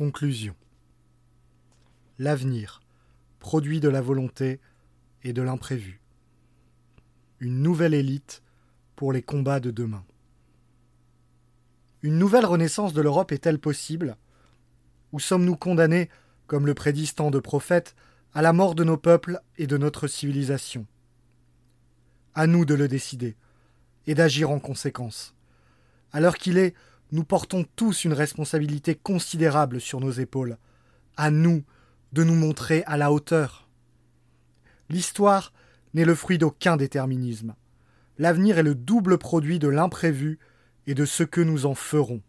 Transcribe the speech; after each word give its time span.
Conclusion. 0.00 0.54
L'avenir, 2.18 2.80
produit 3.38 3.80
de 3.80 3.90
la 3.90 4.00
volonté 4.00 4.58
et 5.24 5.34
de 5.34 5.42
l'imprévu. 5.42 6.00
Une 7.38 7.60
nouvelle 7.60 7.92
élite 7.92 8.42
pour 8.96 9.12
les 9.12 9.20
combats 9.20 9.60
de 9.60 9.70
demain. 9.70 10.02
Une 12.00 12.16
nouvelle 12.16 12.46
renaissance 12.46 12.94
de 12.94 13.02
l'Europe 13.02 13.30
est-elle 13.30 13.58
possible? 13.58 14.16
Ou 15.12 15.20
sommes-nous 15.20 15.56
condamnés, 15.56 16.08
comme 16.46 16.64
le 16.64 16.72
prédisent 16.72 17.14
tant 17.14 17.30
de 17.30 17.38
prophètes, 17.38 17.94
à 18.32 18.40
la 18.40 18.54
mort 18.54 18.74
de 18.74 18.84
nos 18.84 18.96
peuples 18.96 19.38
et 19.58 19.66
de 19.66 19.76
notre 19.76 20.06
civilisation? 20.06 20.86
À 22.34 22.46
nous 22.46 22.64
de 22.64 22.72
le 22.72 22.88
décider 22.88 23.36
et 24.06 24.14
d'agir 24.14 24.50
en 24.50 24.60
conséquence. 24.60 25.34
L'heure 26.14 26.38
qu'il 26.38 26.56
est, 26.56 26.74
nous 27.12 27.24
portons 27.24 27.64
tous 27.76 28.04
une 28.04 28.12
responsabilité 28.12 28.94
considérable 28.94 29.80
sur 29.80 30.00
nos 30.00 30.12
épaules. 30.12 30.58
À 31.16 31.30
nous 31.30 31.64
de 32.12 32.24
nous 32.24 32.34
montrer 32.34 32.82
à 32.86 32.96
la 32.96 33.12
hauteur. 33.12 33.68
L'histoire 34.88 35.52
n'est 35.94 36.04
le 36.04 36.14
fruit 36.14 36.38
d'aucun 36.38 36.76
déterminisme. 36.76 37.54
L'avenir 38.18 38.58
est 38.58 38.64
le 38.64 38.74
double 38.74 39.18
produit 39.18 39.58
de 39.58 39.68
l'imprévu 39.68 40.38
et 40.86 40.94
de 40.94 41.04
ce 41.04 41.22
que 41.22 41.40
nous 41.40 41.66
en 41.66 41.74
ferons. 41.74 42.22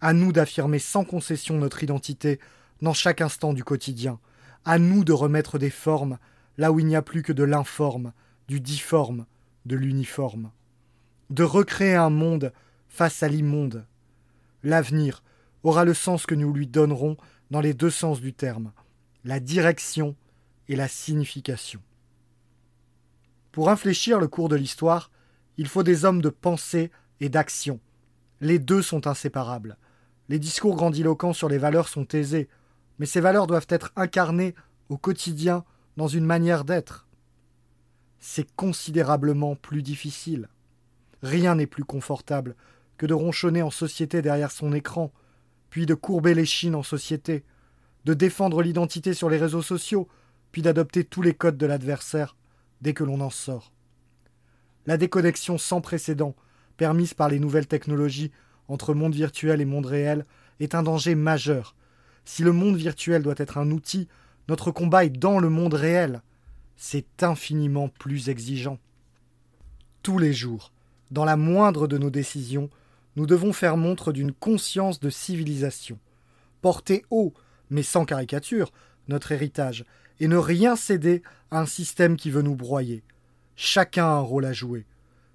À 0.00 0.12
nous 0.12 0.32
d'affirmer 0.32 0.78
sans 0.78 1.04
concession 1.04 1.58
notre 1.58 1.82
identité 1.82 2.40
dans 2.80 2.94
chaque 2.94 3.20
instant 3.20 3.52
du 3.52 3.64
quotidien. 3.64 4.18
À 4.64 4.78
nous 4.78 5.04
de 5.04 5.12
remettre 5.12 5.58
des 5.58 5.70
formes 5.70 6.18
là 6.58 6.72
où 6.72 6.78
il 6.78 6.86
n'y 6.86 6.96
a 6.96 7.02
plus 7.02 7.22
que 7.22 7.32
de 7.32 7.44
l'informe, 7.44 8.12
du 8.48 8.60
difforme, 8.60 9.26
de 9.66 9.76
l'uniforme. 9.76 10.50
De 11.30 11.42
recréer 11.42 11.94
un 11.94 12.10
monde 12.10 12.52
face 12.88 13.22
à 13.22 13.28
l'immonde. 13.28 13.86
L'avenir 14.62 15.22
aura 15.62 15.84
le 15.84 15.94
sens 15.94 16.26
que 16.26 16.34
nous 16.34 16.52
lui 16.52 16.66
donnerons 16.66 17.16
dans 17.50 17.60
les 17.60 17.74
deux 17.74 17.90
sens 17.90 18.20
du 18.20 18.32
terme, 18.32 18.72
la 19.24 19.40
direction 19.40 20.16
et 20.68 20.76
la 20.76 20.88
signification. 20.88 21.80
Pour 23.52 23.68
infléchir 23.70 24.20
le 24.20 24.28
cours 24.28 24.48
de 24.48 24.56
l'histoire, 24.56 25.10
il 25.56 25.66
faut 25.66 25.82
des 25.82 26.04
hommes 26.04 26.22
de 26.22 26.28
pensée 26.28 26.90
et 27.20 27.28
d'action. 27.28 27.80
Les 28.40 28.58
deux 28.58 28.82
sont 28.82 29.06
inséparables. 29.06 29.76
Les 30.28 30.38
discours 30.38 30.76
grandiloquents 30.76 31.32
sur 31.32 31.48
les 31.48 31.58
valeurs 31.58 31.88
sont 31.88 32.06
aisés, 32.08 32.48
mais 32.98 33.06
ces 33.06 33.20
valeurs 33.20 33.46
doivent 33.46 33.66
être 33.68 33.92
incarnées 33.96 34.54
au 34.88 34.96
quotidien 34.96 35.64
dans 35.96 36.08
une 36.08 36.24
manière 36.24 36.64
d'être. 36.64 37.08
C'est 38.20 38.50
considérablement 38.54 39.56
plus 39.56 39.82
difficile. 39.82 40.48
Rien 41.22 41.56
n'est 41.56 41.66
plus 41.66 41.84
confortable 41.84 42.54
que 43.00 43.06
de 43.06 43.14
ronchonner 43.14 43.62
en 43.62 43.70
société 43.70 44.20
derrière 44.20 44.50
son 44.50 44.74
écran, 44.74 45.10
puis 45.70 45.86
de 45.86 45.94
courber 45.94 46.34
les 46.34 46.44
chines 46.44 46.74
en 46.74 46.82
société, 46.82 47.44
de 48.04 48.12
défendre 48.12 48.60
l'identité 48.60 49.14
sur 49.14 49.30
les 49.30 49.38
réseaux 49.38 49.62
sociaux, 49.62 50.06
puis 50.52 50.60
d'adopter 50.60 51.04
tous 51.04 51.22
les 51.22 51.32
codes 51.32 51.56
de 51.56 51.64
l'adversaire 51.64 52.36
dès 52.82 52.92
que 52.92 53.02
l'on 53.02 53.22
en 53.22 53.30
sort. 53.30 53.72
La 54.84 54.98
déconnexion 54.98 55.56
sans 55.56 55.80
précédent, 55.80 56.36
permise 56.76 57.14
par 57.14 57.30
les 57.30 57.38
nouvelles 57.38 57.66
technologies 57.66 58.32
entre 58.68 58.92
monde 58.92 59.14
virtuel 59.14 59.62
et 59.62 59.64
monde 59.64 59.86
réel, 59.86 60.26
est 60.60 60.74
un 60.74 60.82
danger 60.82 61.14
majeur. 61.14 61.76
Si 62.26 62.42
le 62.42 62.52
monde 62.52 62.76
virtuel 62.76 63.22
doit 63.22 63.32
être 63.38 63.56
un 63.56 63.70
outil, 63.70 64.08
notre 64.46 64.70
combat 64.70 65.06
est 65.06 65.18
dans 65.18 65.38
le 65.38 65.48
monde 65.48 65.72
réel. 65.72 66.20
C'est 66.76 67.22
infiniment 67.22 67.88
plus 67.88 68.28
exigeant. 68.28 68.78
Tous 70.02 70.18
les 70.18 70.34
jours, 70.34 70.70
dans 71.10 71.24
la 71.24 71.38
moindre 71.38 71.86
de 71.86 71.96
nos 71.96 72.10
décisions, 72.10 72.68
nous 73.20 73.26
devons 73.26 73.52
faire 73.52 73.76
montre 73.76 74.12
d'une 74.12 74.32
conscience 74.32 74.98
de 74.98 75.10
civilisation, 75.10 75.98
porter 76.62 77.04
haut, 77.10 77.34
mais 77.68 77.82
sans 77.82 78.06
caricature, 78.06 78.72
notre 79.08 79.32
héritage, 79.32 79.84
et 80.20 80.26
ne 80.26 80.38
rien 80.38 80.74
céder 80.74 81.22
à 81.50 81.60
un 81.60 81.66
système 81.66 82.16
qui 82.16 82.30
veut 82.30 82.40
nous 82.40 82.54
broyer. 82.54 83.02
Chacun 83.56 84.06
a 84.06 84.12
un 84.12 84.20
rôle 84.20 84.46
à 84.46 84.54
jouer. 84.54 84.86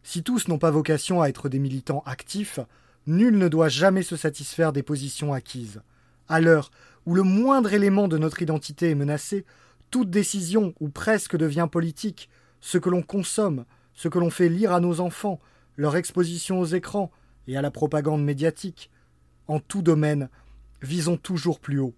Si 0.01 0.23
tous 0.23 0.47
n'ont 0.47 0.57
pas 0.57 0.71
vocation 0.71 1.21
à 1.21 1.27
être 1.27 1.47
des 1.47 1.59
militants 1.59 2.01
actifs, 2.07 2.59
nul 3.05 3.37
ne 3.37 3.49
doit 3.49 3.69
jamais 3.69 4.01
se 4.01 4.15
satisfaire 4.15 4.73
des 4.73 4.81
positions 4.81 5.31
acquises. 5.31 5.83
À 6.27 6.41
l'heure 6.41 6.71
où 7.05 7.13
le 7.13 7.21
moindre 7.21 7.71
élément 7.71 8.07
de 8.07 8.17
notre 8.17 8.41
identité 8.41 8.89
est 8.89 8.95
menacé, 8.95 9.45
toute 9.91 10.09
décision 10.09 10.73
ou 10.79 10.89
presque 10.89 11.37
devient 11.37 11.67
politique, 11.71 12.31
ce 12.61 12.79
que 12.79 12.89
l'on 12.89 13.03
consomme, 13.03 13.63
ce 13.93 14.07
que 14.07 14.17
l'on 14.17 14.31
fait 14.31 14.49
lire 14.49 14.73
à 14.73 14.79
nos 14.79 15.01
enfants, 15.01 15.39
leur 15.77 15.95
exposition 15.95 16.59
aux 16.59 16.65
écrans, 16.65 17.11
et 17.47 17.57
à 17.57 17.61
la 17.61 17.72
propagande 17.72 18.23
médiatique. 18.23 18.89
En 19.47 19.59
tout 19.59 19.81
domaine, 19.81 20.29
visons 20.81 21.17
toujours 21.17 21.59
plus 21.59 21.79
haut. 21.79 21.95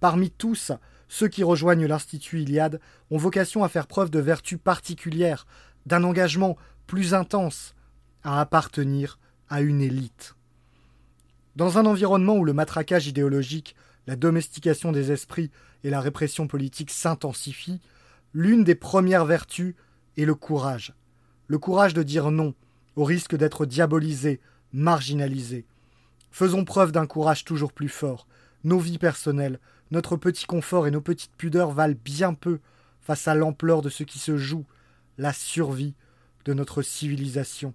Parmi 0.00 0.30
tous, 0.30 0.72
ceux 1.08 1.28
qui 1.28 1.44
rejoignent 1.44 1.86
l'Institut 1.86 2.40
Iliade 2.40 2.80
ont 3.10 3.18
vocation 3.18 3.64
à 3.64 3.68
faire 3.68 3.86
preuve 3.86 4.10
de 4.10 4.18
vertus 4.18 4.58
particulières, 4.62 5.46
d'un 5.86 6.04
engagement 6.04 6.56
plus 6.86 7.14
intense, 7.14 7.74
à 8.24 8.40
appartenir 8.40 9.18
à 9.48 9.60
une 9.60 9.80
élite. 9.80 10.34
Dans 11.56 11.76
un 11.78 11.84
environnement 11.84 12.36
où 12.36 12.44
le 12.44 12.54
matraquage 12.54 13.06
idéologique, 13.06 13.76
la 14.06 14.16
domestication 14.16 14.90
des 14.90 15.12
esprits 15.12 15.50
et 15.84 15.90
la 15.90 16.00
répression 16.00 16.46
politique 16.46 16.90
s'intensifient, 16.90 17.80
l'une 18.32 18.64
des 18.64 18.74
premières 18.74 19.26
vertus 19.26 19.74
est 20.16 20.24
le 20.24 20.34
courage. 20.34 20.94
Le 21.46 21.58
courage 21.58 21.94
de 21.94 22.02
dire 22.02 22.30
non, 22.30 22.54
au 22.96 23.04
risque 23.04 23.36
d'être 23.36 23.66
diabolisé, 23.66 24.40
marginalisés. 24.72 25.64
Faisons 26.30 26.64
preuve 26.64 26.92
d'un 26.92 27.06
courage 27.06 27.44
toujours 27.44 27.72
plus 27.72 27.88
fort. 27.88 28.26
Nos 28.64 28.78
vies 28.78 28.98
personnelles, 28.98 29.58
notre 29.90 30.16
petit 30.16 30.46
confort 30.46 30.86
et 30.86 30.90
nos 30.90 31.00
petites 31.00 31.36
pudeurs 31.36 31.72
valent 31.72 31.98
bien 32.04 32.34
peu 32.34 32.60
face 33.00 33.28
à 33.28 33.34
l'ampleur 33.34 33.82
de 33.82 33.88
ce 33.90 34.04
qui 34.04 34.18
se 34.18 34.36
joue, 34.36 34.64
la 35.18 35.32
survie 35.32 35.94
de 36.44 36.54
notre 36.54 36.82
civilisation. 36.82 37.74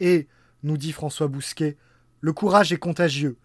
Et, 0.00 0.28
nous 0.62 0.78
dit 0.78 0.92
François 0.92 1.28
Bousquet, 1.28 1.76
le 2.20 2.32
courage 2.32 2.72
est 2.72 2.78
contagieux. 2.78 3.36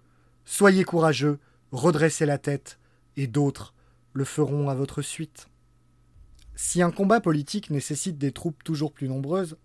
Soyez 0.46 0.84
courageux, 0.84 1.40
redressez 1.72 2.26
la 2.26 2.38
tête, 2.38 2.80
et 3.18 3.28
d'autres 3.28 3.74
le 4.14 4.24
feront 4.24 4.70
à 4.70 4.76
votre 4.76 5.02
suite. 5.02 5.48
Si 6.56 6.82
un 6.82 6.92
combat 6.92 7.20
politique 7.20 7.70
nécessite 7.70 8.18
des 8.18 8.32
troupes 8.32 8.64
toujours 8.64 8.92
plus 8.92 9.08
nombreuses, 9.08 9.58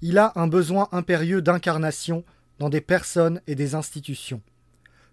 il 0.00 0.18
a 0.18 0.32
un 0.36 0.48
besoin 0.48 0.88
impérieux 0.92 1.42
d'incarnation 1.42 2.24
des 2.70 2.80
personnes 2.80 3.40
et 3.46 3.54
des 3.54 3.74
institutions. 3.74 4.42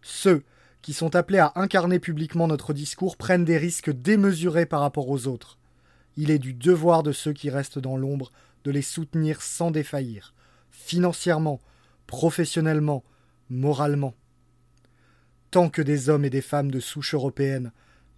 Ceux 0.02 0.44
qui 0.82 0.94
sont 0.94 1.16
appelés 1.16 1.40
à 1.40 1.52
incarner 1.56 2.00
publiquement 2.00 2.48
notre 2.48 2.74
discours 2.74 3.18
prennent 3.18 3.46
des 3.46 3.58
risques 3.58 3.92
démesurés 3.92 4.66
par 4.66 4.82
rapport 4.82 5.10
aux 5.10 5.28
autres. 5.28 5.58
Il 6.16 6.32
est 6.32 6.40
du 6.40 6.54
devoir 6.54 7.04
de 7.04 7.12
ceux 7.12 7.34
qui 7.34 7.50
restent 7.50 7.80
dans 7.80 7.98
l'ombre 7.98 8.32
de 8.64 8.72
les 8.72 8.82
soutenir 8.82 9.42
sans 9.42 9.72
défaillir, 9.72 10.34
financièrement, 10.72 11.60
professionnellement, 12.08 13.04
moralement. 13.50 14.16
Tant 15.52 15.70
que 15.70 15.82
des 15.82 16.10
hommes 16.10 16.26
et 16.26 16.30
des 16.30 16.42
femmes 16.42 16.72
de 16.72 16.80
souche 16.80 17.14
européenne 17.14 17.72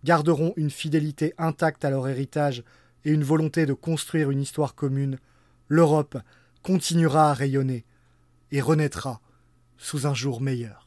garderont 0.04 0.54
une 0.56 0.72
fidélité 0.72 1.34
intacte 1.38 1.86
à 1.86 1.90
leur 1.90 2.08
héritage 2.08 2.64
et 3.06 3.12
une 3.12 3.24
volonté 3.24 3.66
de 3.66 3.74
construire 3.74 4.32
une 4.32 4.42
histoire 4.42 4.76
commune, 4.76 5.18
l'Europe 5.68 6.18
continuera 6.64 7.32
à 7.32 7.34
rayonner, 7.34 7.86
et 8.52 8.62
renaîtra 8.62 9.22
sous 9.78 10.08
un 10.08 10.14
jour 10.14 10.42
meilleur. 10.42 10.81